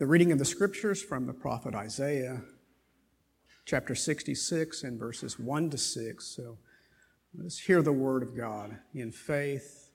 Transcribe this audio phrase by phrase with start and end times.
[0.00, 2.40] The reading of the scriptures from the prophet Isaiah,
[3.66, 6.24] chapter 66, and verses 1 to 6.
[6.24, 6.56] So
[7.36, 9.90] let's hear the word of God in faith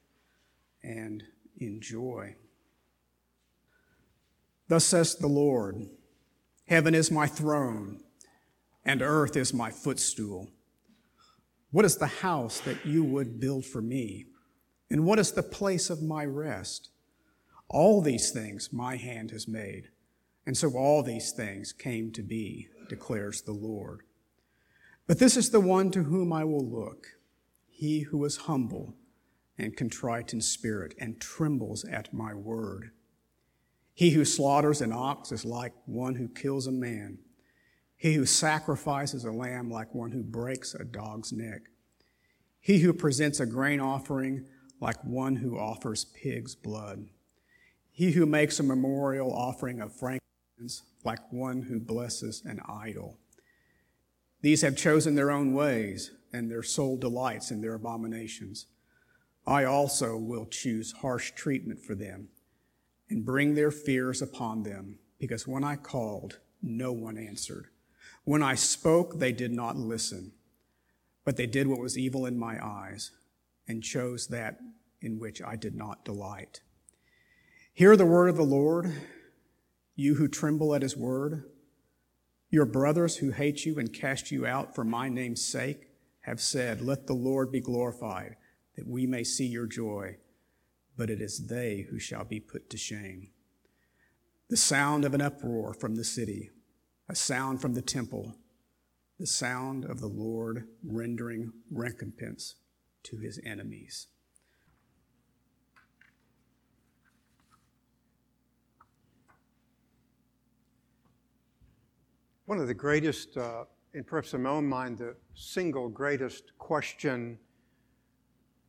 [0.83, 1.23] and
[1.57, 2.36] in joy.
[4.68, 5.88] Thus says the Lord
[6.67, 7.99] Heaven is my throne,
[8.85, 10.51] and earth is my footstool.
[11.72, 14.28] What is the house that you would build for me?
[14.92, 16.91] And what is the place of my rest?
[17.70, 19.90] All these things my hand has made,
[20.46, 24.02] and so all these things came to be, declares the Lord.
[25.08, 27.08] But this is the one to whom I will look,
[27.67, 28.95] he who is humble
[29.58, 32.91] and contrite in spirit and trembles at my word.
[33.94, 37.20] He who slaughters an ox is like one who kills a man.
[37.95, 41.62] He who sacrifices a lamb like one who breaks a dog's neck.
[42.59, 44.45] He who presents a grain offering
[44.81, 47.08] like one who offers pig's blood.
[47.91, 50.24] He who makes a memorial offering of frankincense
[51.04, 53.18] like one who blesses an idol.
[54.42, 58.67] These have chosen their own ways, and their soul delights in their abominations.
[59.47, 62.30] I also will choose harsh treatment for them
[63.09, 67.67] and bring their fears upon them, because when I called, no one answered.
[68.23, 70.31] When I spoke, they did not listen,
[71.23, 73.12] but they did what was evil in my eyes
[73.67, 74.59] and chose that
[75.02, 76.62] in which I did not delight.
[77.73, 78.92] Hear the word of the Lord,
[79.95, 81.43] you who tremble at his word.
[82.49, 85.89] Your brothers who hate you and cast you out for my name's sake
[86.21, 88.35] have said, Let the Lord be glorified,
[88.75, 90.17] that we may see your joy
[90.97, 93.29] but it is they who shall be put to shame.
[94.49, 96.51] The sound of an uproar from the city,
[97.09, 98.35] a sound from the temple,
[99.19, 102.55] the sound of the Lord rendering recompense
[103.03, 104.07] to his enemies.
[112.45, 113.63] One of the greatest, uh,
[113.95, 117.39] in perhaps in my own mind, the single greatest question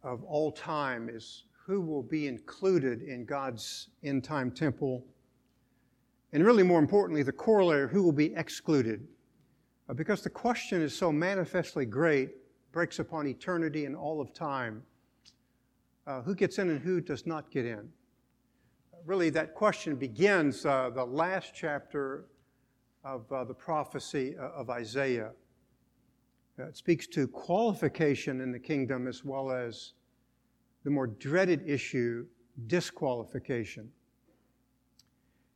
[0.02, 5.04] of all time is who will be included in God's end time temple.
[6.32, 9.06] And really, more importantly, the corollary who will be excluded.
[9.90, 12.30] Uh, because the question is so manifestly great,
[12.72, 14.82] breaks upon eternity and all of time.
[16.06, 17.90] Uh, who gets in and who does not get in?
[19.04, 22.24] Really, that question begins uh, the last chapter
[23.06, 25.30] of uh, the prophecy uh, of Isaiah.
[26.58, 29.92] Uh, it speaks to qualification in the kingdom as well as
[30.82, 32.26] the more dreaded issue,
[32.66, 33.88] disqualification.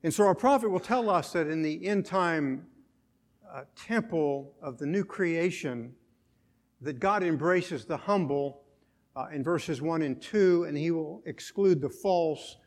[0.05, 2.67] And so our prophet will tell us that in the end time
[3.53, 5.93] uh, temple of the new creation,
[6.81, 8.63] that God embraces the humble
[9.17, 12.59] uh, in verses 1 and 2, and he will exclude the false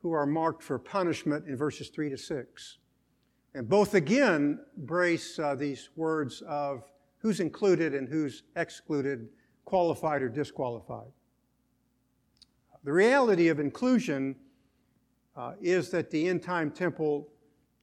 [0.00, 2.78] who are marked for punishment in verses 3 to 6.
[3.54, 9.28] And both again brace uh, these words of who's included and who's excluded,
[9.64, 11.12] qualified or disqualified.
[12.84, 14.34] The reality of inclusion
[15.36, 17.28] uh, is that the end time temple,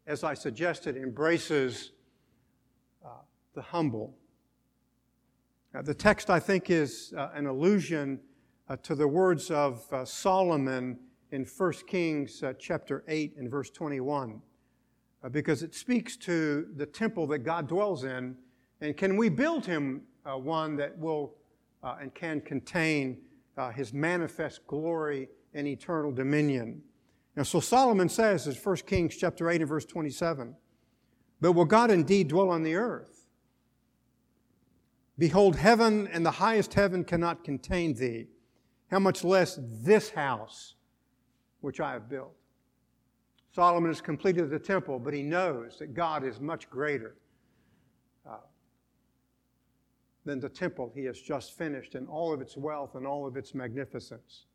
[0.07, 1.91] as I suggested, embraces
[3.05, 3.21] uh,
[3.53, 4.17] the humble.
[5.73, 8.19] Uh, the text, I think, is uh, an allusion
[8.67, 10.99] uh, to the words of uh, Solomon
[11.31, 14.41] in 1 Kings chapter 8 and verse 21,
[15.23, 18.35] Uh, because it speaks to the temple that God dwells in.
[18.81, 21.35] And can we build him uh, one that will
[21.83, 23.17] uh, and can contain
[23.57, 26.81] uh, his manifest glory and eternal dominion.
[27.35, 30.55] Now, so Solomon says in 1 Kings chapter 8 and verse 27,
[31.41, 33.27] But will God indeed dwell on the earth?
[35.17, 38.27] Behold, heaven and the highest heaven cannot contain thee.
[38.89, 40.75] How much less this house
[41.61, 42.38] which I have built?
[43.51, 47.15] Solomon has completed the temple, but he knows that God is much greater
[48.29, 48.37] uh,
[50.25, 53.37] than the temple he has just finished in all of its wealth and all of
[53.37, 54.45] its magnificence.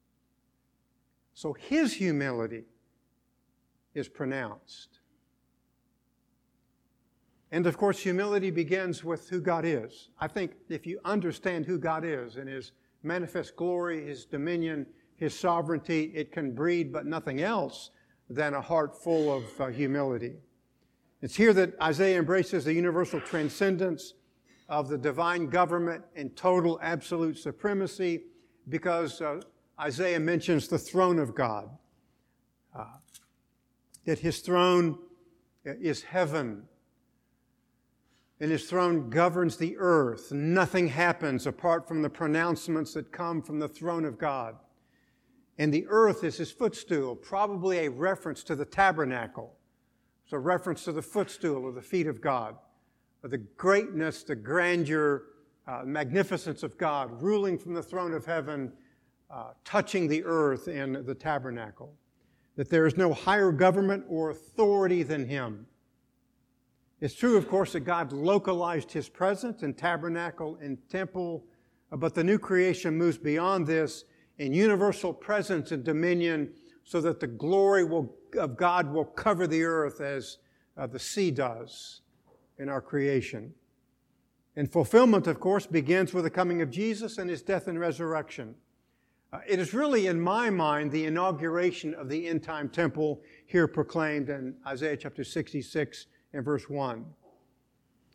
[1.35, 2.65] So his humility
[3.95, 5.01] is pronounced.
[7.55, 10.09] And of course, humility begins with who God is.
[10.19, 12.73] I think if you understand who God is and His
[13.05, 17.91] manifest glory, His dominion, His sovereignty, it can breed but nothing else
[18.29, 20.35] than a heart full of uh, humility.
[21.23, 24.15] It's here that Isaiah embraces the universal transcendence
[24.69, 28.25] of the divine government and total absolute supremacy
[28.69, 29.41] because uh,
[29.81, 31.69] Isaiah mentions the throne of God.
[32.75, 32.87] Uh,
[34.05, 34.99] that his throne
[35.65, 36.65] is heaven.
[38.41, 40.33] And his throne governs the earth.
[40.33, 44.57] Nothing happens apart from the pronouncements that come from the throne of God.
[45.59, 49.55] And the earth is his footstool, probably a reference to the tabernacle
[50.25, 52.57] It's a reference to the footstool or the feet of God,
[53.23, 55.27] or the greatness, the grandeur,
[55.67, 58.73] uh, magnificence of God, ruling from the throne of heaven,
[59.31, 61.95] uh, touching the earth in the tabernacle.
[62.57, 65.67] That there is no higher government or authority than Him.
[67.01, 71.45] It's true, of course, that God localized His presence in tabernacle and temple,
[71.91, 74.05] but the new creation moves beyond this
[74.39, 76.53] in universal presence and dominion
[76.85, 80.39] so that the glory will, of God will cover the earth as
[80.77, 82.03] uh, the sea does
[82.59, 83.55] in our creation.
[84.57, 88.55] And fulfillment, of course, begins with the coming of Jesus and his death and resurrection.
[89.33, 93.67] Uh, it is really, in my mind, the inauguration of the end time temple here
[93.67, 97.05] proclaimed in Isaiah chapter 66 and verse 1.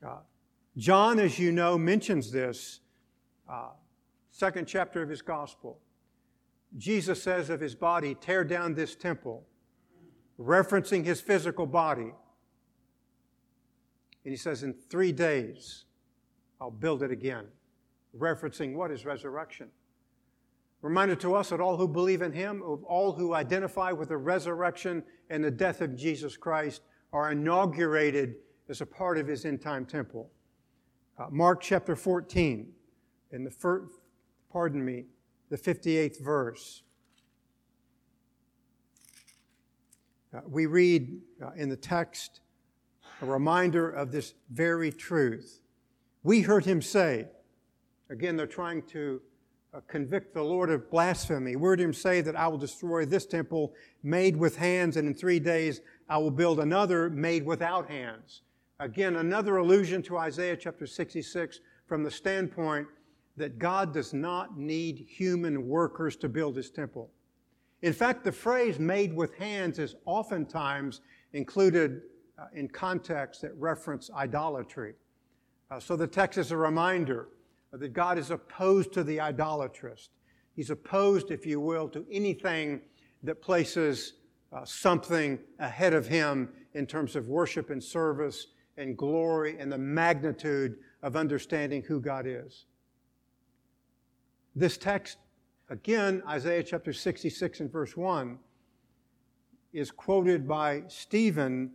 [0.05, 0.17] Uh,
[0.77, 2.79] John, as you know, mentions this,
[3.49, 3.71] uh,
[4.31, 5.79] second chapter of his gospel.
[6.77, 9.45] Jesus says of his body, tear down this temple,
[10.39, 12.13] referencing his physical body.
[14.23, 15.85] And he says, in three days,
[16.61, 17.45] I'll build it again,
[18.17, 19.69] referencing what is resurrection.
[20.81, 25.03] Reminder to us that all who believe in him, all who identify with the resurrection
[25.29, 26.81] and the death of Jesus Christ,
[27.11, 28.35] are inaugurated
[28.69, 30.29] as a part of his end time temple.
[31.17, 32.71] Uh, Mark chapter 14,
[33.31, 33.91] in the first,
[34.51, 35.05] pardon me,
[35.49, 36.83] the 58th verse.
[40.33, 42.41] Uh, we read uh, in the text
[43.21, 45.61] a reminder of this very truth.
[46.23, 47.27] We heard him say,
[48.09, 49.21] again, they're trying to
[49.73, 51.55] uh, convict the Lord of blasphemy.
[51.55, 53.73] We heard him say that I will destroy this temple
[54.03, 58.41] made with hands, and in three days I will build another made without hands.
[58.79, 62.87] Again, another allusion to Isaiah chapter 66 from the standpoint
[63.39, 67.09] that God does not need human workers to build his temple.
[67.81, 70.99] In fact, the phrase made with hands is oftentimes
[71.31, 72.01] included
[72.37, 74.93] uh, in contexts that reference idolatry.
[75.71, 77.29] Uh, so the text is a reminder
[77.71, 80.09] that God is opposed to the idolatrist.
[80.55, 82.81] He's opposed, if you will, to anything
[83.23, 84.13] that places
[84.51, 89.77] uh, something ahead of him in terms of worship and service and glory and the
[89.77, 92.65] magnitude of understanding who God is.
[94.59, 95.19] This text,
[95.69, 98.37] again, Isaiah chapter 66 and verse 1,
[99.71, 101.71] is quoted by Stephen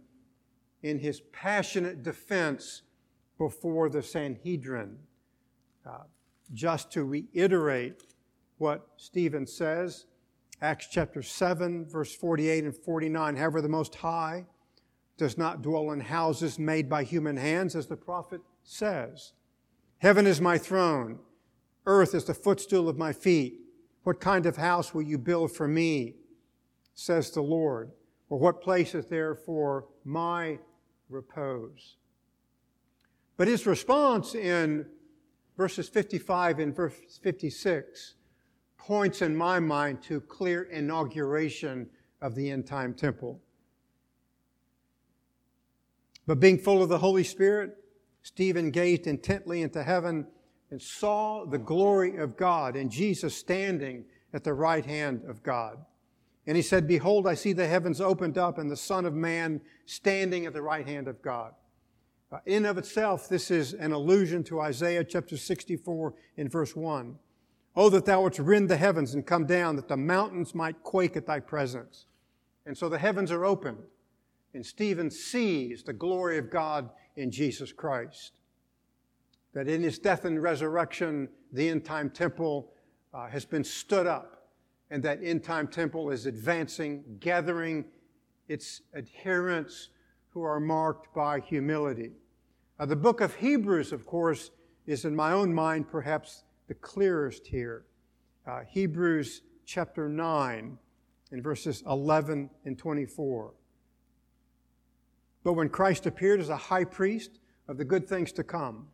[0.82, 2.82] in his passionate defense
[3.38, 4.98] before the Sanhedrin.
[5.86, 6.00] Uh,
[6.52, 8.02] just to reiterate
[8.58, 10.04] what Stephen says,
[10.60, 13.36] Acts chapter 7, verse 48 and 49.
[13.36, 14.44] However, the Most High
[15.16, 19.32] does not dwell in houses made by human hands, as the prophet says.
[20.00, 21.20] Heaven is my throne
[21.86, 23.60] Earth is the footstool of my feet.
[24.04, 26.14] What kind of house will you build for me?
[26.94, 27.90] Says the Lord.
[28.28, 30.58] Or what place is there for my
[31.08, 31.96] repose?
[33.36, 34.86] But his response in
[35.56, 38.14] verses 55 and verse 56
[38.78, 41.88] points in my mind to clear inauguration
[42.20, 43.40] of the end time temple.
[46.26, 47.76] But being full of the Holy Spirit,
[48.22, 50.26] Stephen gazed intently into heaven
[50.70, 55.78] and saw the glory of God and Jesus standing at the right hand of God.
[56.46, 59.60] And he said, Behold, I see the heavens opened up and the Son of Man
[59.86, 61.54] standing at the right hand of God.
[62.30, 67.16] Uh, in of itself, this is an allusion to Isaiah chapter 64 in verse 1.
[67.76, 71.16] Oh, that thou wouldst rend the heavens and come down, that the mountains might quake
[71.16, 72.06] at thy presence.
[72.66, 73.82] And so the heavens are opened,
[74.52, 78.32] and Stephen sees the glory of God in Jesus Christ
[79.54, 82.72] that in his death and resurrection, the end time temple
[83.14, 84.48] uh, has been stood up,
[84.90, 87.84] and that end time temple is advancing, gathering
[88.48, 89.88] its adherents
[90.30, 92.10] who are marked by humility.
[92.78, 94.50] Uh, the book of Hebrews, of course,
[94.86, 97.86] is in my own mind perhaps the clearest here.
[98.46, 100.76] Uh, Hebrews chapter 9
[101.30, 103.54] in verses 11 and 24.
[105.44, 108.88] But when Christ appeared as a high priest of the good things to come,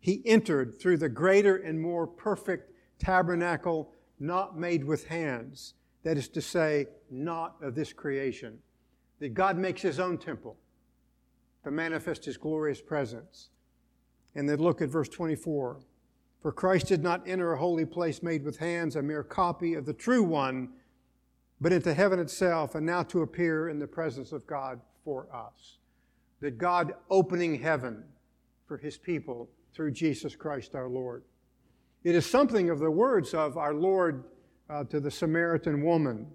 [0.00, 5.74] he entered through the greater and more perfect tabernacle not made with hands.
[6.04, 8.58] That is to say, not of this creation.
[9.20, 10.56] That God makes his own temple
[11.64, 13.50] to manifest his glorious presence.
[14.34, 15.80] And then look at verse 24.
[16.40, 19.86] For Christ did not enter a holy place made with hands, a mere copy of
[19.86, 20.70] the true one,
[21.60, 25.78] but into heaven itself, and now to appear in the presence of God for us.
[26.40, 28.04] That God opening heaven
[28.66, 31.22] for his people through Jesus Christ our Lord.
[32.02, 34.24] It is something of the words of our Lord
[34.68, 36.26] uh, to the Samaritan woman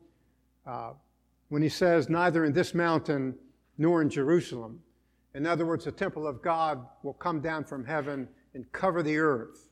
[0.65, 0.93] uh,
[1.49, 3.35] when he says, Neither in this mountain
[3.77, 4.79] nor in Jerusalem.
[5.35, 9.17] In other words, the temple of God will come down from heaven and cover the
[9.17, 9.67] earth,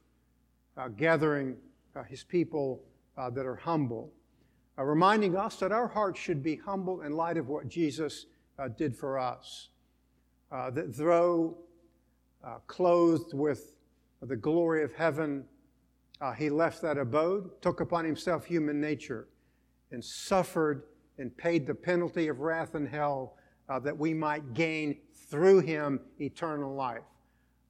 [0.76, 1.56] uh, gathering
[1.96, 2.84] uh, his people
[3.18, 4.12] uh, that are humble,
[4.78, 8.26] uh, reminding us that our hearts should be humble in light of what Jesus
[8.76, 9.70] did for us.
[10.52, 11.56] That though
[12.44, 13.76] Uh, clothed with
[14.24, 15.46] the glory of heaven,
[16.22, 19.28] uh, he left that abode, took upon himself human nature,
[19.92, 20.84] and suffered
[21.20, 23.36] and paid the penalty of wrath and hell
[23.70, 24.98] uh, that we might gain
[25.30, 27.04] through him eternal life.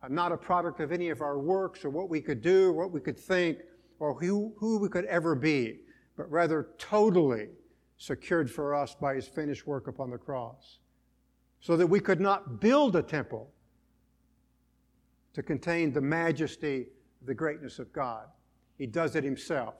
[0.02, 2.74] Uh, not a product of any of our works or what we could do, or
[2.74, 3.60] what we could think,
[4.00, 5.80] or who, who we could ever be,
[6.16, 7.50] but rather totally
[7.98, 10.80] secured for us by his finished work upon the cross.
[11.60, 13.52] So that we could not build a temple
[15.34, 16.88] to contain the majesty,
[17.26, 18.26] the greatness of God.
[18.78, 19.76] He does it himself.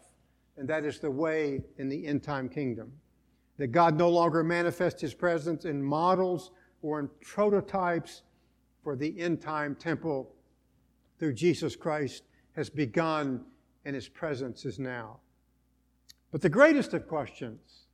[0.58, 2.92] And that is the way in the end time kingdom.
[3.58, 8.24] That God no longer manifests his presence in models or in prototypes
[8.84, 10.34] for the end time temple
[11.20, 12.24] through Jesus Christ
[12.56, 13.44] has begun
[13.86, 15.20] and his presence is now.
[16.32, 17.86] But the greatest of questions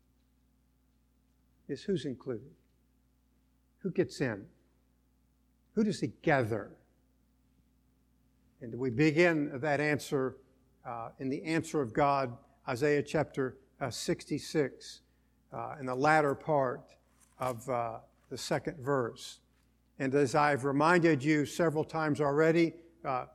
[1.67, 2.51] is who's included?
[3.79, 4.45] Who gets in?
[5.73, 6.71] Who does he gather?
[8.61, 10.37] And we begin that answer
[10.85, 12.35] uh, in the answer of God,
[12.67, 15.01] Isaiah chapter uh, 66,
[15.53, 16.81] uh, in the latter part
[17.39, 17.99] of uh,
[18.29, 19.39] the second verse.
[19.99, 22.73] And as I've reminded you several times already,
[23.05, 23.25] uh,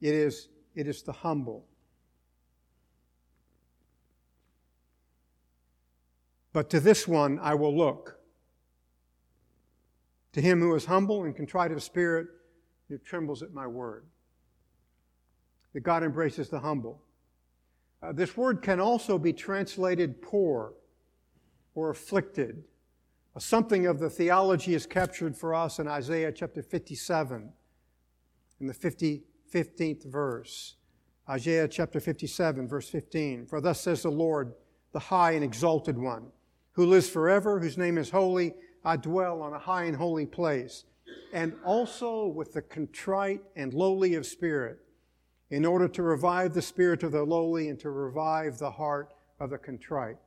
[0.00, 1.64] it, is, it is the humble.
[6.52, 8.18] But to this one I will look.
[10.32, 12.28] To him who is humble and contrite of spirit,
[12.88, 14.04] who trembles at my word.
[15.74, 17.02] That God embraces the humble.
[18.02, 20.74] Uh, this word can also be translated poor
[21.74, 22.64] or afflicted
[23.38, 27.52] Something of the theology is captured for us in Isaiah chapter 57,
[28.60, 29.22] in the 50,
[29.54, 30.74] 15th verse.
[31.28, 33.46] Isaiah chapter 57, verse 15.
[33.46, 34.54] For thus says the Lord,
[34.92, 36.32] the high and exalted one,
[36.72, 38.54] who lives forever, whose name is holy.
[38.84, 40.84] I dwell on a high and holy place,
[41.32, 44.80] and also with the contrite and lowly of spirit,
[45.50, 49.50] in order to revive the spirit of the lowly and to revive the heart of
[49.50, 50.18] the contrite.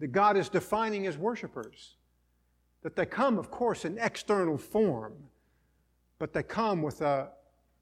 [0.00, 1.96] That God is defining his worshipers
[2.86, 5.12] that they come, of course, in external form,
[6.20, 7.28] but they come with a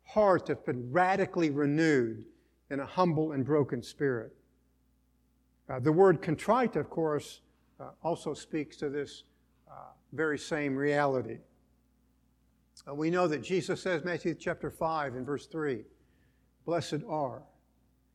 [0.03, 2.25] heart that's been radically renewed
[2.71, 4.35] in a humble and broken spirit.
[5.69, 7.43] Uh, the word contrite, of course,
[7.79, 9.25] uh, also speaks to this
[9.71, 11.37] uh, very same reality.
[12.89, 15.85] Uh, we know that Jesus says, Matthew chapter 5 and verse 3,
[16.65, 17.43] Blessed are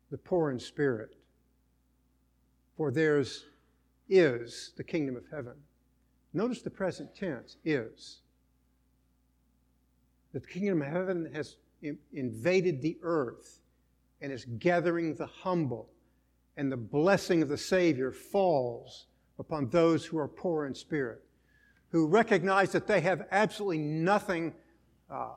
[0.09, 1.15] the poor in spirit,
[2.75, 3.45] for theirs
[4.09, 5.53] is the kingdom of heaven.
[6.33, 8.21] Notice the present tense is.
[10.33, 11.57] The kingdom of heaven has
[12.13, 13.59] invaded the earth
[14.21, 15.89] and is gathering the humble,
[16.57, 19.05] and the blessing of the Savior falls
[19.37, 21.23] upon those who are poor in spirit,
[21.91, 24.53] who recognize that they have absolutely nothing
[25.09, 25.33] uh,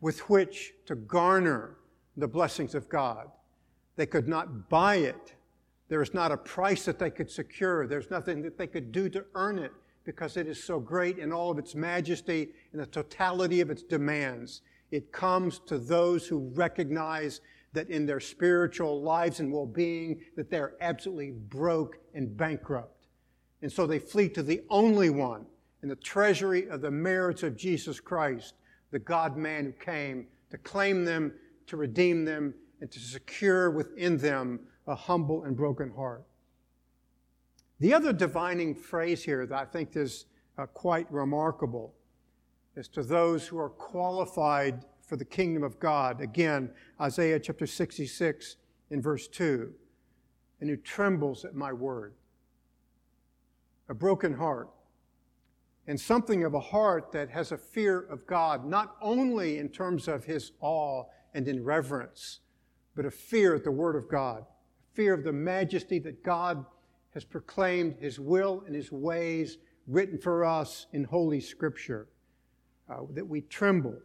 [0.00, 1.77] with which to garner
[2.18, 3.28] the blessings of God.
[3.96, 5.34] They could not buy it.
[5.88, 7.86] There is not a price that they could secure.
[7.86, 9.72] There's nothing that they could do to earn it
[10.04, 13.82] because it is so great in all of its majesty and the totality of its
[13.82, 14.62] demands.
[14.90, 17.40] It comes to those who recognize
[17.72, 23.06] that in their spiritual lives and well-being that they're absolutely broke and bankrupt.
[23.62, 25.46] And so they flee to the only one
[25.82, 28.54] in the treasury of the merits of Jesus Christ,
[28.90, 31.32] the God-man who came to claim them,
[31.68, 36.24] to redeem them, and to secure within them a humble and broken heart.
[37.80, 41.94] The other divining phrase here that I think is uh, quite remarkable
[42.76, 46.20] is to those who are qualified for the kingdom of God.
[46.20, 46.70] Again,
[47.00, 48.56] Isaiah chapter 66
[48.90, 49.72] in verse 2
[50.60, 52.14] and who trembles at my word.
[53.88, 54.68] A broken heart,
[55.86, 60.08] and something of a heart that has a fear of God, not only in terms
[60.08, 61.04] of his awe
[61.34, 62.40] and in reverence,
[62.94, 64.44] but a fear at the word of God,
[64.92, 66.64] fear of the majesty that God
[67.14, 72.08] has proclaimed his will and his ways written for us in Holy Scripture,
[72.90, 73.98] uh, that we tremble,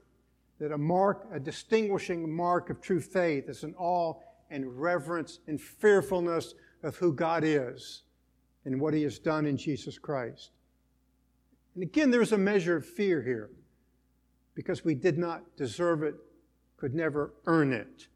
[0.59, 4.13] that a mark, a distinguishing mark of true faith is an awe
[4.49, 6.53] and reverence and fearfulness
[6.83, 8.03] of who God is
[8.65, 10.51] and what he has done in Jesus Christ.
[11.75, 13.49] And again, there's a measure of fear here
[14.55, 16.15] because we did not deserve it,
[16.83, 18.07] could never earn it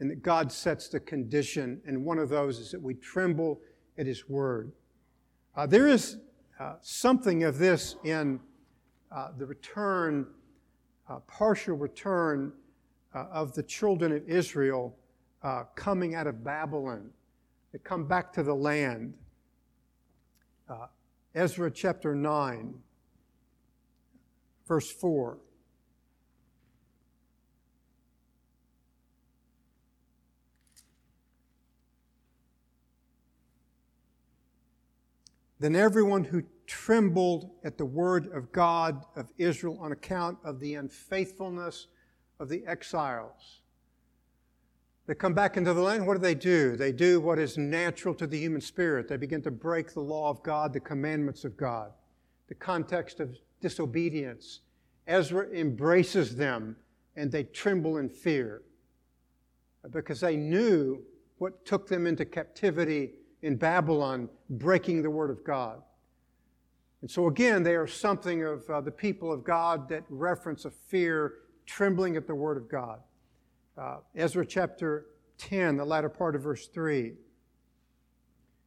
[0.00, 3.58] and that God sets the condition, and one of those is that we tremble
[3.96, 4.70] at His word.
[5.56, 6.18] Uh, there is
[6.60, 8.38] uh, something of this in
[9.10, 10.26] uh, the return,
[11.08, 12.52] uh, partial return
[13.14, 14.94] uh, of the children of Israel
[15.42, 17.08] uh, coming out of Babylon.
[17.72, 19.14] They come back to the land.
[21.34, 22.74] Ezra chapter 9,
[24.66, 25.38] verse 4.
[35.60, 40.74] Then everyone who trembled at the word of God of Israel on account of the
[40.74, 41.88] unfaithfulness
[42.38, 43.60] of the exiles.
[45.06, 46.06] They come back into the land.
[46.06, 46.76] What do they do?
[46.76, 49.08] They do what is natural to the human spirit.
[49.08, 51.92] They begin to break the law of God, the commandments of God,
[52.46, 54.60] the context of disobedience.
[55.06, 56.76] Ezra embraces them
[57.16, 58.62] and they tremble in fear
[59.90, 61.02] because they knew
[61.38, 65.82] what took them into captivity in Babylon breaking the Word of God.
[67.00, 70.70] And so, again, they are something of uh, the people of God that reference a
[70.70, 71.34] fear,
[71.66, 73.00] trembling at the Word of God.
[73.76, 75.06] Uh, Ezra chapter
[75.38, 77.12] 10, the latter part of verse 3.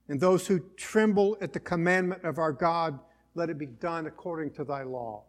[0.07, 2.99] And those who tremble at the commandment of our God,
[3.35, 5.23] let it be done according to thy law.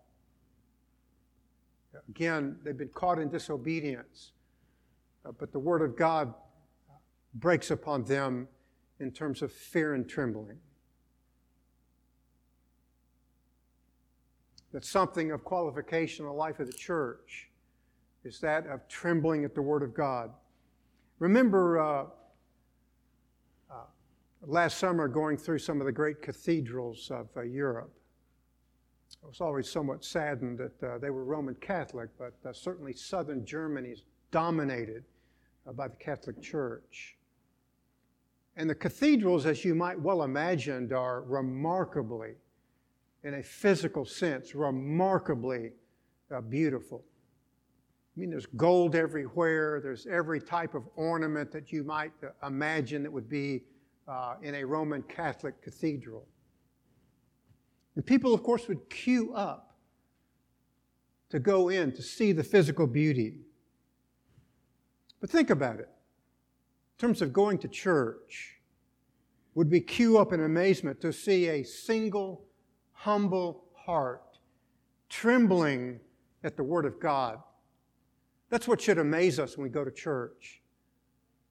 [2.08, 4.32] Again, they've been caught in disobedience,
[5.26, 6.32] uh, but the Word of God
[7.34, 8.48] breaks upon them
[9.02, 10.58] in terms of fear and trembling.
[14.72, 17.50] That something of qualification in the life of the church
[18.24, 20.30] is that of trembling at the Word of God.
[21.18, 22.04] Remember uh,
[23.70, 23.74] uh,
[24.46, 27.92] last summer going through some of the great cathedrals of uh, Europe.
[29.22, 33.44] I was always somewhat saddened that uh, they were Roman Catholic, but uh, certainly southern
[33.44, 35.04] Germany is dominated
[35.68, 37.16] uh, by the Catholic Church.
[38.56, 42.34] And the cathedrals, as you might well imagine, are remarkably,
[43.24, 45.70] in a physical sense, remarkably
[46.34, 47.02] uh, beautiful.
[48.14, 53.02] I mean, there's gold everywhere, there's every type of ornament that you might uh, imagine
[53.04, 53.62] that would be
[54.06, 56.26] uh, in a Roman Catholic cathedral.
[57.96, 59.76] And people, of course, would queue up
[61.30, 63.36] to go in to see the physical beauty.
[65.20, 65.88] But think about it
[66.98, 68.60] terms of going to church,
[69.54, 72.44] would we queue up in amazement to see a single,
[72.92, 74.38] humble heart
[75.08, 76.00] trembling
[76.44, 77.38] at the Word of God.
[78.48, 80.62] That's what should amaze us when we go to church.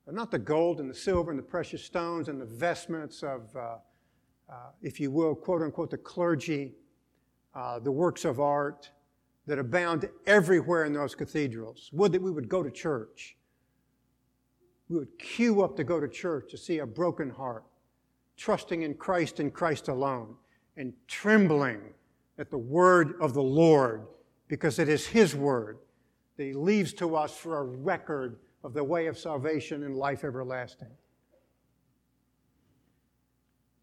[0.06, 3.56] But not the gold and the silver and the precious stones and the vestments of,
[3.56, 3.78] uh,
[4.50, 6.74] uh, if you will, quote unquote, the clergy,
[7.54, 8.90] uh, the works of art
[9.46, 11.90] that abound everywhere in those cathedrals.
[11.94, 13.38] Would that we would go to church
[14.92, 17.64] we would queue up to go to church to see a broken heart,
[18.36, 20.36] trusting in Christ and Christ alone,
[20.76, 21.80] and trembling
[22.38, 24.06] at the word of the Lord,
[24.50, 25.78] because it is His word
[26.36, 30.26] that He leaves to us for a record of the way of salvation and life
[30.26, 30.92] everlasting.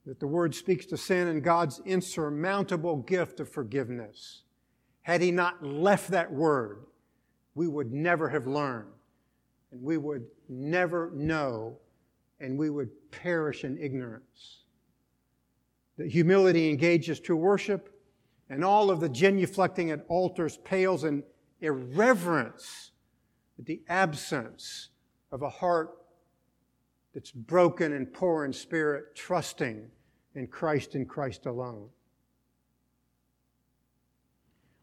[0.05, 4.43] That the word speaks to sin and God's insurmountable gift of forgiveness.
[5.01, 6.85] Had He not left that word,
[7.55, 8.93] we would never have learned
[9.71, 11.79] and we would never know,
[12.41, 14.63] and we would perish in ignorance.
[15.97, 17.95] That humility engages true worship,
[18.51, 21.23] and all of the genuflecting at altars pales in
[21.61, 22.93] irreverence
[23.59, 24.91] at the absence
[25.33, 25.91] of a heart
[27.13, 29.91] that's broken and poor in spirit, trusting
[30.35, 31.89] in Christ and Christ alone.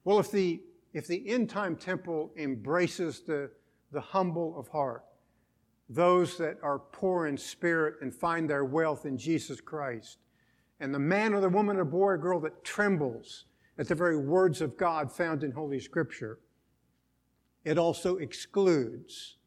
[0.04, 0.62] Well, if the,
[0.94, 3.50] if the end time temple embraces the
[3.96, 5.04] the humble of heart,
[5.90, 10.18] those that are poor in spirit and find their wealth in Jesus Christ,
[10.80, 13.46] and the man or the woman or boy or girl that trembles
[13.78, 16.40] at the very words of God found in Holy Scripture.
[17.64, 19.38] It also excludes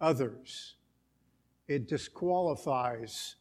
[0.00, 0.76] others.
[1.68, 3.36] It disqualifies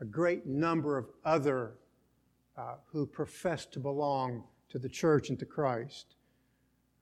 [0.00, 1.74] a great number of other
[2.56, 6.16] uh, who profess to belong to the church and to Christ.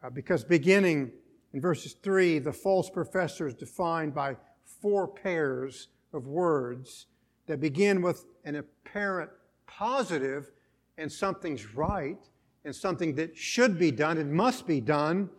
[0.03, 1.11] Uh, because beginning
[1.57, 4.37] in verses 3, the false professor is defined by
[4.83, 7.07] four pairs of words
[7.47, 9.31] that begin with an apparent
[9.67, 10.53] positive
[10.99, 12.19] and something's right
[12.67, 15.31] and something that should be done and must be done,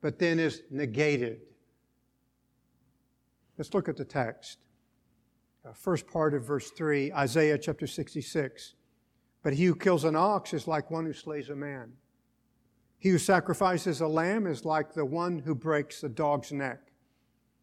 [0.00, 1.40] but then is negated.
[3.56, 4.58] Let's look at the text.
[5.64, 8.74] Uh, first part of verse 3, Isaiah chapter 66.
[9.44, 11.92] But he who kills an ox is like one who slays a man.
[13.00, 16.92] He who sacrifices a lamb is like the one who breaks a dog's neck.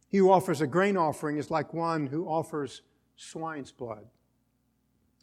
[0.09, 2.81] He who offers a grain offering is like one who offers
[3.15, 4.07] swine's blood.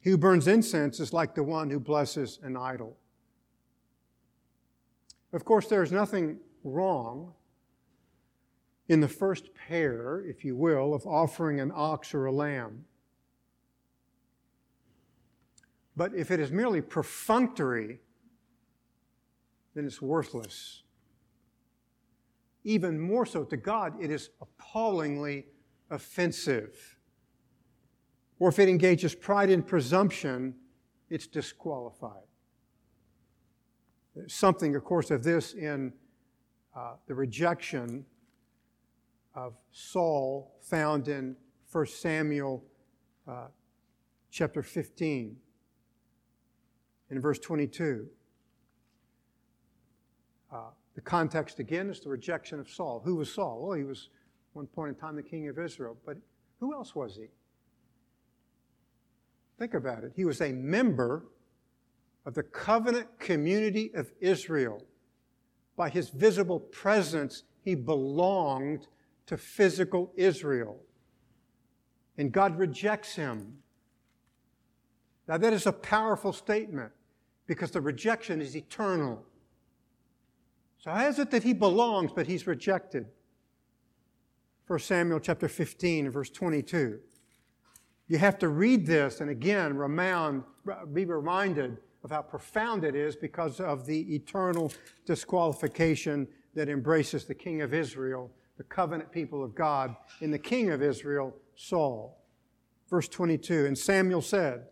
[0.01, 2.97] He who burns incense is like the one who blesses an idol.
[5.33, 7.33] Of course, there is nothing wrong
[8.87, 12.85] in the first pair, if you will, of offering an ox or a lamb.
[15.97, 18.01] But if it is merely perfunctory,
[19.75, 20.83] then it's worthless.
[22.65, 25.47] Even more so to God, it is appallingly
[25.91, 26.99] offensive.
[28.39, 30.55] Or if it engages pride and presumption,
[31.11, 32.25] it's disqualified.
[34.15, 35.93] There's something, of course, of this in
[36.75, 38.05] uh, the rejection
[39.35, 41.37] of Saul found in
[41.71, 42.65] 1 Samuel
[43.27, 43.49] uh,
[44.31, 45.37] chapter 15
[47.11, 48.07] in verse 22.
[50.95, 53.03] The context again is the rejection of Saul.
[53.05, 53.67] Who was Saul?
[53.67, 54.11] Well, he was
[54.53, 56.17] one point in time the king of Israel, but
[56.61, 57.27] who else was he?
[59.59, 60.13] Think about it.
[60.15, 61.25] He was a member
[62.27, 64.83] of the covenant community of Israel.
[65.77, 68.87] By his visible presence, he belonged
[69.27, 70.79] to physical Israel.
[72.17, 73.59] And God rejects him.
[75.27, 76.93] Now, that is a powerful statement
[77.47, 79.25] because the rejection is eternal.
[80.85, 83.07] So, how is it that he belongs, but he's rejected?
[84.67, 86.99] 1 Samuel chapter 15, verse 22.
[88.07, 90.43] You have to read this and again remind,
[90.93, 94.71] be reminded of how profound it is because of the eternal
[95.07, 100.69] disqualification that embraces the king of Israel, the covenant people of God, in the king
[100.69, 102.23] of Israel, Saul.
[102.91, 104.67] Verse 22 And Samuel said,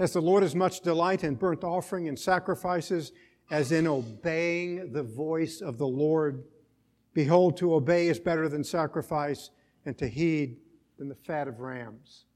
[0.00, 3.12] Has the Lord as much delight in burnt offering and sacrifices
[3.50, 6.44] as in obeying the voice of the Lord?
[7.14, 9.50] Behold, to obey is better than sacrifice,
[9.84, 10.58] and to heed
[10.98, 12.26] than the fat of rams.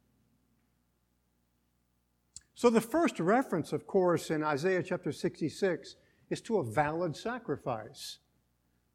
[2.54, 5.96] So, the first reference, of course, in Isaiah chapter 66
[6.30, 8.18] is to a valid sacrifice.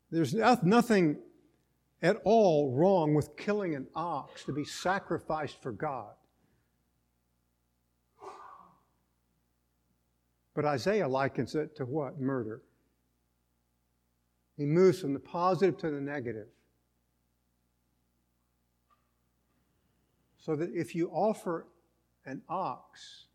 [0.09, 1.17] There's nothing
[2.01, 6.13] at all wrong with killing an ox to be sacrificed for God.
[10.57, 12.19] But Isaiah likens it to what?
[12.19, 12.63] Murder.
[14.57, 16.47] He moves from the positive to the negative.
[20.39, 21.67] So that if you offer
[22.25, 23.27] an ox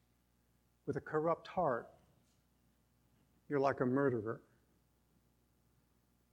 [0.85, 1.87] with a corrupt heart,
[3.49, 4.41] you're like a murderer.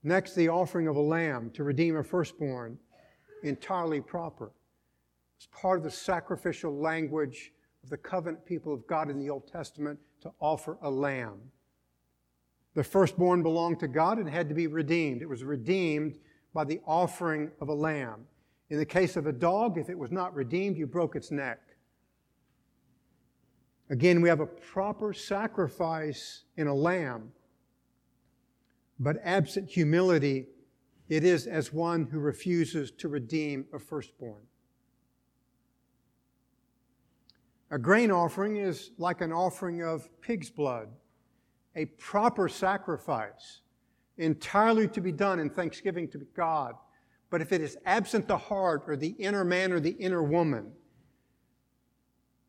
[0.02, 2.76] Next, the offering of a lamb to redeem a firstborn,
[3.44, 4.50] entirely proper.
[5.36, 9.46] It's part of the sacrificial language of the covenant people of God in the Old
[9.46, 11.38] Testament to offer a lamb.
[12.74, 15.22] The firstborn belonged to God and had to be redeemed.
[15.22, 16.18] It was redeemed
[16.54, 18.26] by the offering of a lamb.
[18.68, 21.60] In the case of a dog, if it was not redeemed, you broke its neck.
[23.88, 27.32] Again, we have a proper sacrifice in a lamb,
[29.00, 30.46] but absent humility,
[31.08, 34.42] it is as one who refuses to redeem a firstborn.
[37.70, 40.88] A grain offering is like an offering of pig's blood,
[41.76, 43.60] a proper sacrifice,
[44.18, 46.74] entirely to be done in thanksgiving to God.
[47.30, 50.72] But if it is absent the heart or the inner man or the inner woman,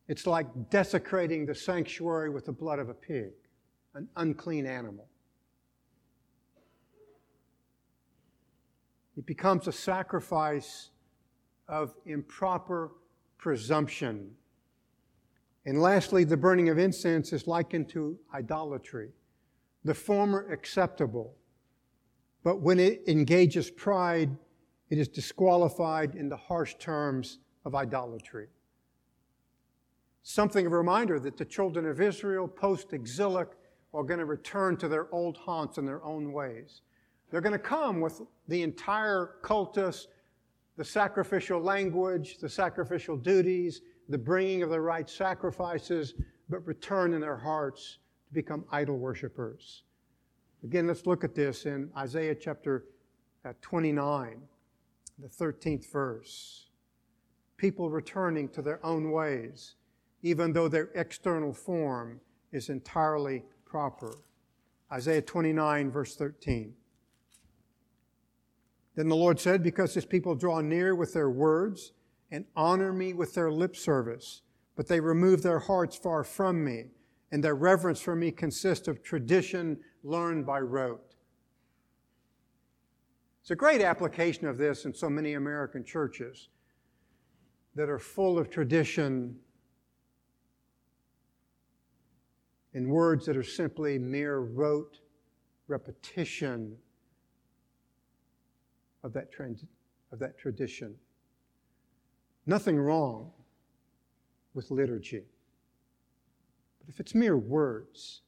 [0.08, 3.30] it's like desecrating the sanctuary with the blood of a pig,
[3.94, 5.06] an unclean animal.
[9.16, 10.90] It becomes a sacrifice
[11.68, 12.90] of improper
[13.38, 14.32] presumption.
[15.64, 19.10] And lastly, the burning of incense is likened to idolatry.
[19.84, 21.34] The former acceptable,
[22.44, 24.30] but when it engages pride,
[24.90, 28.48] it is disqualified in the harsh terms of idolatry
[30.22, 33.48] something of a reminder that the children of Israel post exilic
[33.92, 36.82] are going to return to their old haunts and their own ways.
[37.30, 40.06] They're going to come with the entire cultus,
[40.76, 46.14] the sacrificial language, the sacrificial duties, the bringing of the right sacrifices,
[46.48, 47.98] but return in their hearts
[48.28, 49.84] to become idol worshippers.
[50.62, 52.84] Again, let's look at this in Isaiah chapter
[53.44, 54.40] uh, 29,
[55.18, 56.68] the 13th verse.
[57.56, 59.76] People returning to their own ways
[60.22, 62.20] even though their external form
[62.52, 64.18] is entirely proper.
[64.92, 66.74] Isaiah 29, verse 13.
[68.94, 71.92] Then the Lord said, Because this people draw near with their words
[72.32, 74.40] and honor me with their lip service,
[74.74, 76.86] but they remove their hearts far from me,
[77.30, 81.14] and their reverence for me consists of tradition learned by rote.
[83.42, 86.48] It's a great application of this in so many American churches
[87.74, 89.36] that are full of tradition
[92.72, 95.00] in words that are simply mere rote
[95.68, 96.76] repetition
[99.04, 99.64] of that, trans-
[100.12, 100.94] of that tradition.
[102.46, 103.30] Nothing wrong
[104.54, 105.22] with liturgy.
[106.80, 108.22] But if it's mere words,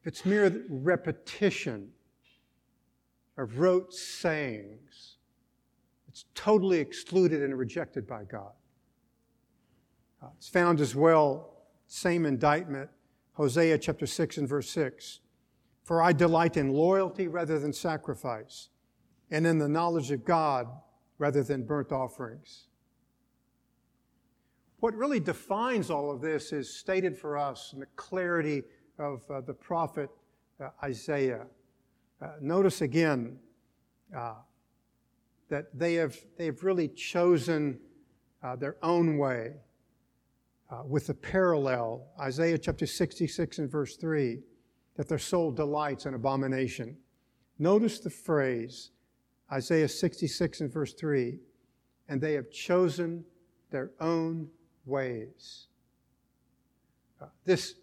[0.00, 1.90] if it's mere repetition
[3.36, 5.16] of rote sayings,
[6.08, 8.52] it's totally excluded and rejected by God.
[10.22, 12.90] Uh, it's found as well, same indictment,
[13.32, 15.20] Hosea chapter 6 and verse 6.
[15.82, 18.68] For I delight in loyalty rather than sacrifice,
[19.30, 20.68] and in the knowledge of God
[21.18, 22.66] rather than burnt offerings.
[24.80, 28.62] What really defines all of this is stated for us in the clarity
[28.98, 30.08] of uh, the prophet
[30.58, 31.46] uh, Isaiah.
[32.22, 33.38] Uh, notice again
[34.16, 34.36] uh,
[35.50, 37.78] that they have, they have really chosen
[38.42, 39.52] uh, their own way
[40.70, 44.38] uh, with the parallel, Isaiah chapter 66 and verse 3,
[44.96, 46.96] that their soul delights in abomination.
[47.58, 48.92] Notice the phrase,
[49.52, 51.38] Isaiah 66 and verse 3,
[52.08, 53.26] and they have chosen
[53.70, 54.48] their own
[54.86, 55.66] ways.
[57.20, 57.74] Uh, this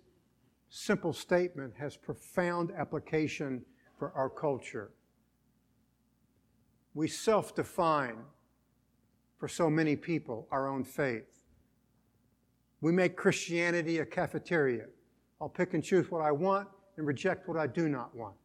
[0.69, 3.63] simple statement has profound application
[3.97, 4.91] for our culture.
[6.93, 8.17] We self define
[9.38, 11.43] for so many people our own faith.
[12.81, 14.86] We make Christianity a cafeteria.
[15.39, 18.36] I'll pick and choose what I want and reject what I do not want.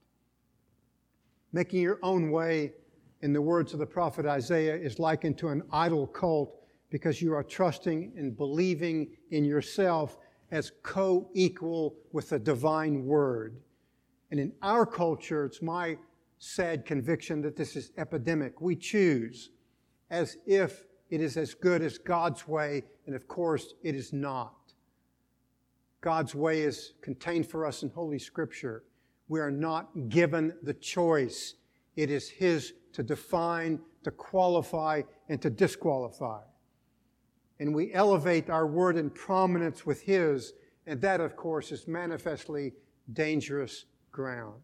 [1.52, 2.72] Making your own way,
[3.20, 6.61] in the words of the prophet Isaiah, is likened to an idol cult
[6.92, 10.18] because you are trusting and believing in yourself
[10.50, 13.56] as co equal with the divine word.
[14.30, 15.96] And in our culture, it's my
[16.38, 18.60] sad conviction that this is epidemic.
[18.60, 19.50] We choose
[20.10, 24.74] as if it is as good as God's way, and of course, it is not.
[26.02, 28.84] God's way is contained for us in Holy Scripture.
[29.28, 31.54] We are not given the choice.
[31.96, 36.42] It is His to define, to qualify, and to disqualify.
[37.62, 40.54] And we elevate our word in prominence with His,
[40.88, 42.72] and that, of course, is manifestly
[43.12, 44.60] dangerous ground.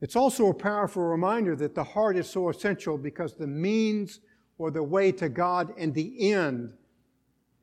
[0.00, 4.20] It's also a powerful reminder that the heart is so essential because the means
[4.56, 6.72] or the way to God and the end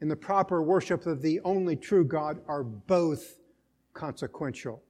[0.01, 3.39] in the proper worship of the only true God are both
[3.95, 4.83] consequential.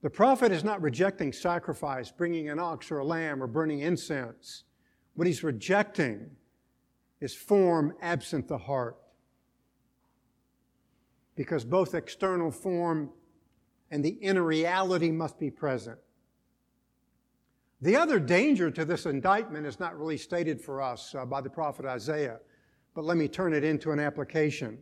[0.00, 4.64] The prophet is not rejecting sacrifice, bringing an ox or a lamb, or burning incense.
[5.12, 6.30] What he's rejecting
[7.20, 8.96] is form absent the heart.
[11.34, 13.10] Because both external form
[13.90, 15.98] and the inner reality must be present.
[17.80, 21.50] The other danger to this indictment is not really stated for us uh, by the
[21.50, 22.40] prophet Isaiah,
[22.94, 24.78] but let me turn it into an application.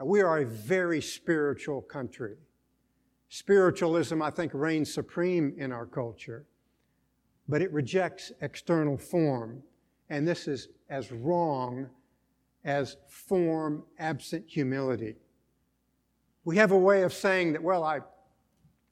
[0.00, 2.36] Uh, we are a very spiritual country.
[3.30, 6.46] Spiritualism, I think, reigns supreme in our culture,
[7.48, 9.62] but it rejects external form,
[10.08, 11.88] and this is as wrong
[12.64, 15.16] as form absent humility.
[16.44, 18.02] We have a way of saying that, well, I, I'm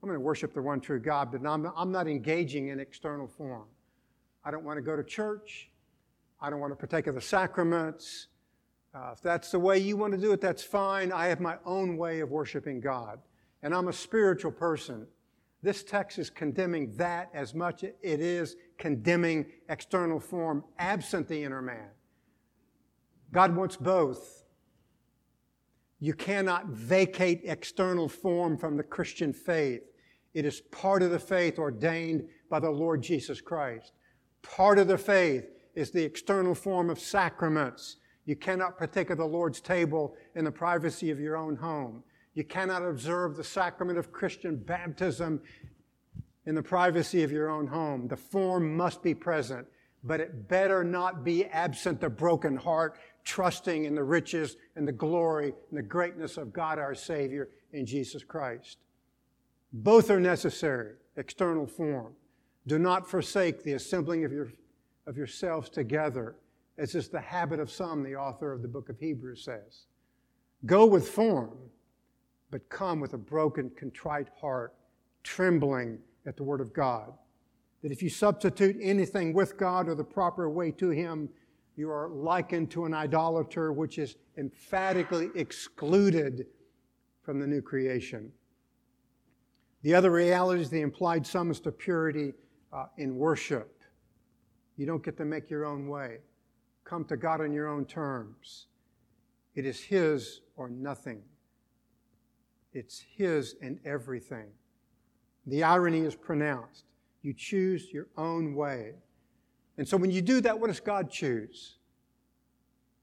[0.03, 3.65] going to worship the one true God, but I'm, I'm not engaging in external form.
[4.45, 5.71] I don't want to go to church.
[6.41, 8.29] I don't want to partake of the sacraments.
[8.95, 11.13] Uh, if that's the way you want to do it, that's fine.
[11.13, 13.19] I have my own way of worshiping God.
[13.63, 15.07] And I'm a spiritual person.
[15.63, 21.43] This text is condemning that as much as it is condemning external form absent the
[21.43, 21.91] inner man.
[23.33, 24.45] God wants both.
[25.99, 29.83] You cannot vacate external form from the Christian faith.
[30.35, 33.93] It is part of the faith ordained by the Lord Jesus Christ.
[34.43, 37.97] Part of the faith is the external form of sacraments.
[38.27, 42.03] You cannot partake of the Lord's table in the privacy of your own home.
[42.35, 45.41] You cannot observe the sacrament of Christian baptism
[46.47, 48.09] in the privacy of your own home.
[48.09, 49.67] The form must be present,
[50.05, 54.93] but it better not be absent the broken heart, trusting in the riches and the
[54.93, 58.79] glory and the greatness of God our Savior in Jesus Christ.
[59.73, 62.15] Both are necessary, external form.
[62.67, 64.53] Do not forsake the assembling of, your,
[65.07, 66.37] of yourselves together,
[66.79, 69.87] as is the habit of some, the author of the book of Hebrews says.
[70.65, 71.59] Go with form,
[72.51, 74.75] but come with a broken, contrite heart,
[75.23, 77.13] trembling at the word of God.
[77.83, 81.29] That if you substitute anything with God or the proper way to Him,
[81.77, 86.47] you are likened to an idolater, which is emphatically excluded
[87.23, 88.33] from the new creation.
[89.83, 92.33] The other reality is the implied summons to purity
[92.73, 93.83] uh, in worship.
[94.77, 96.19] You don't get to make your own way.
[96.85, 98.67] Come to God on your own terms.
[99.55, 101.23] It is His or nothing.
[102.73, 104.49] It's His and everything.
[105.47, 106.85] The irony is pronounced.
[107.23, 108.95] You choose your own way.
[109.79, 111.77] And so when you do that, what does God choose?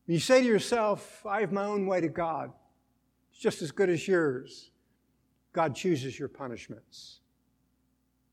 [0.06, 2.52] When you say to yourself, I have my own way to God,
[3.32, 4.72] it's just as good as yours,
[5.54, 7.20] God chooses your punishments.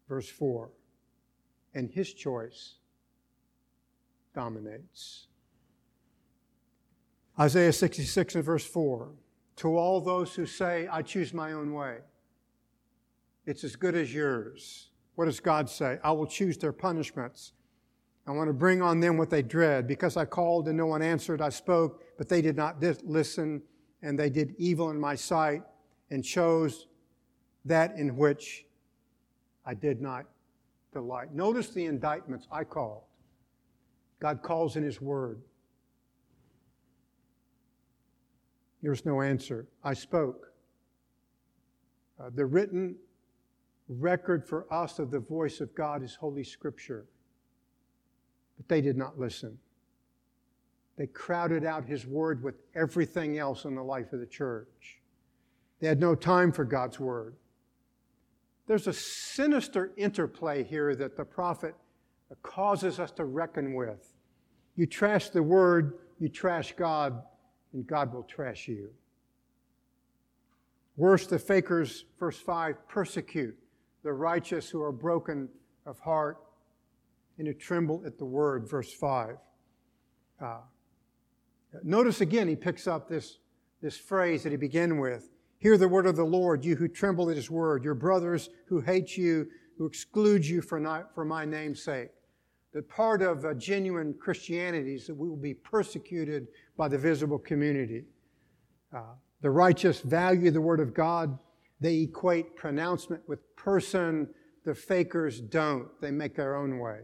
[0.09, 0.71] Verse 4
[1.75, 2.75] And His choice
[4.35, 5.27] dominates.
[7.39, 9.09] Isaiah 66 and verse 4
[9.57, 11.99] To all those who say, I choose my own way,
[13.51, 14.91] it's as good as yours.
[15.17, 15.99] What does God say?
[16.05, 17.53] I will choose their punishments.
[18.25, 19.89] I want to bring on them what they dread.
[19.89, 23.61] Because I called and no one answered, I spoke, but they did not listen,
[24.03, 25.63] and they did evil in my sight
[26.11, 26.87] and chose
[27.65, 28.67] that in which
[29.67, 30.27] I did not
[30.93, 31.35] delight.
[31.35, 33.03] Notice the indictments I called.
[34.21, 35.43] God calls in His Word.
[38.81, 39.67] There's no answer.
[39.83, 40.53] I spoke.
[42.21, 42.95] Uh, the written
[43.99, 47.07] record for us of the voice of God is Holy Scripture.
[48.57, 49.59] But they did not listen.
[50.97, 55.01] They crowded out His Word with everything else in the life of the church.
[55.81, 57.35] They had no time for God's Word.
[58.67, 61.75] There's a sinister interplay here that the prophet
[62.43, 64.15] causes us to reckon with.
[64.77, 67.23] You trash the Word, you trash God,
[67.73, 68.91] and God will trash you.
[70.97, 73.57] Worse, the fakers, verse 5, persecute
[74.03, 75.49] the righteous who are broken
[75.87, 76.39] of heart
[77.39, 79.37] and who tremble at the word, verse 5.
[80.41, 80.59] Uh,
[81.83, 83.39] notice again, he picks up this,
[83.83, 87.29] this phrase that he began with Hear the word of the Lord, you who tremble
[87.29, 91.45] at his word, your brothers who hate you, who exclude you for, not, for my
[91.45, 92.09] name's sake.
[92.73, 96.47] That part of uh, genuine Christianity is that we will be persecuted
[96.79, 98.05] by the visible community.
[98.95, 99.03] Uh,
[99.43, 101.39] the righteous value the word of God
[101.81, 104.29] they equate pronouncement with person.
[104.65, 105.89] The fakers don't.
[106.01, 107.01] They make their own way.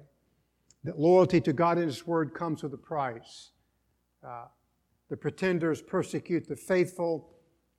[0.85, 3.51] That loyalty to God and His Word comes with a price.
[4.27, 4.47] Uh,
[5.09, 7.31] the pretenders persecute the faithful.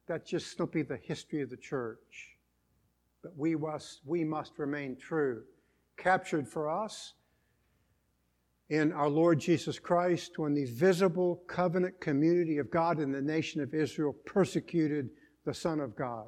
[0.08, 2.38] That's just simply the history of the church.
[3.22, 5.44] But we must, we must remain true.
[5.98, 7.14] Captured for us
[8.70, 13.62] in our Lord Jesus Christ when the visible covenant community of God in the nation
[13.62, 15.10] of Israel persecuted
[15.46, 16.28] the Son of God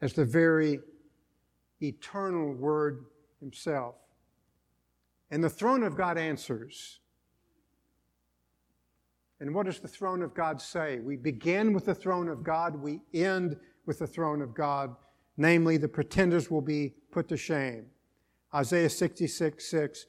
[0.00, 0.80] as the very
[1.80, 3.04] eternal Word
[3.40, 3.96] Himself.
[5.30, 7.00] And the throne of God answers.
[9.40, 10.98] And what does the throne of God say?
[10.98, 13.56] We begin with the throne of God, we end
[13.86, 14.94] with the throne of God.
[15.36, 17.86] Namely, the pretenders will be put to shame.
[18.52, 20.06] Isaiah 66 6,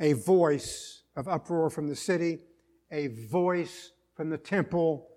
[0.00, 2.38] a voice of uproar from the city,
[2.90, 5.08] a voice from the temple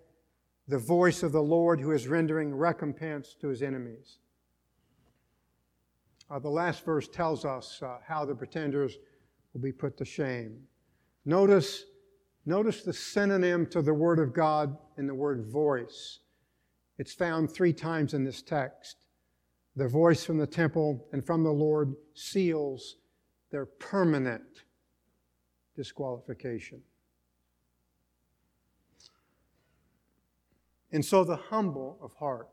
[0.68, 4.20] the voice of the Lord who is rendering recompense to his enemies.
[6.30, 8.98] Uh, the last verse tells us uh, how the pretenders
[9.54, 10.60] will be put to shame.
[11.26, 11.84] Notice,
[12.46, 16.20] notice the synonym to the Word of God in the word voice.
[16.98, 18.98] It's found three times in this text.
[19.76, 22.98] The voice from the temple and from the Lord seals
[23.52, 24.64] their permanent
[25.76, 26.82] disqualification.
[30.92, 32.50] And so the humble of heart,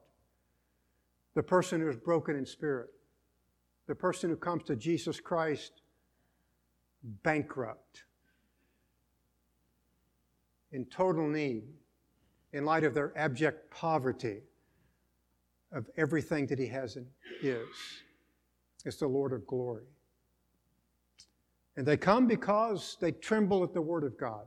[1.35, 2.91] the person who is broken in spirit,
[3.87, 5.83] the person who comes to Jesus Christ
[7.23, 8.05] bankrupt,
[10.73, 11.65] in total need,
[12.53, 14.43] in light of their abject poverty
[15.73, 17.07] of everything that he has and
[17.43, 17.67] is,
[18.85, 19.85] is the Lord of glory.
[21.77, 24.47] And they come because they tremble at the Word of God.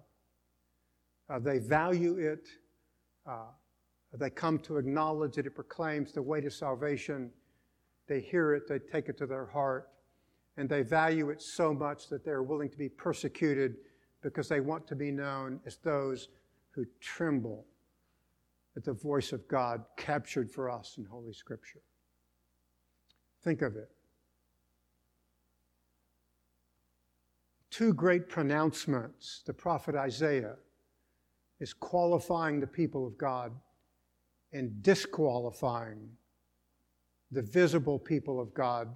[1.30, 2.48] Uh, they value it.
[3.26, 3.48] Uh,
[4.14, 7.30] they come to acknowledge that it proclaims the way to salvation.
[8.08, 9.90] They hear it, they take it to their heart,
[10.56, 13.76] and they value it so much that they're willing to be persecuted
[14.22, 16.30] because they want to be known as those
[16.72, 17.66] who tremble
[18.76, 21.82] at the voice of God captured for us in Holy Scripture.
[23.44, 23.90] Think of it.
[27.70, 29.44] Two great pronouncements.
[29.46, 30.56] The prophet Isaiah
[31.60, 33.52] is qualifying the people of God
[34.54, 36.10] and disqualifying
[37.32, 38.96] the visible people of God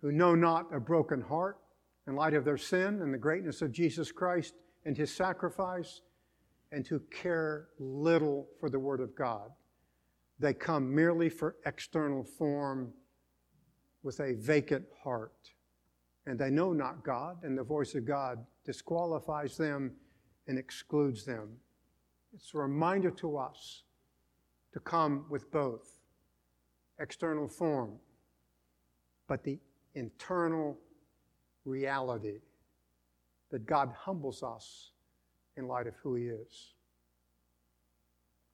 [0.00, 1.58] who know not a broken heart
[2.06, 6.00] in light of their sin and the greatness of Jesus Christ and his sacrifice,
[6.72, 9.50] and who care little for the Word of God.
[10.38, 12.92] They come merely for external form
[14.02, 15.50] with a vacant heart.
[16.26, 19.92] And they know not God, and the voice of God disqualifies them
[20.46, 21.50] and excludes them.
[22.32, 23.82] It's a reminder to us
[24.72, 26.00] to come with both
[26.98, 27.92] external form,
[29.26, 29.58] but the
[29.94, 30.78] internal
[31.64, 32.40] reality
[33.50, 34.92] that God humbles us
[35.56, 36.74] in light of who He is.